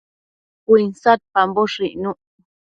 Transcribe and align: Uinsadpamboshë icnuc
Uinsadpamboshë 0.71 1.89
icnuc 1.93 2.19